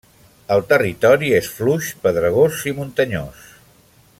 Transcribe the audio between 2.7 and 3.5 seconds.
i muntanyós.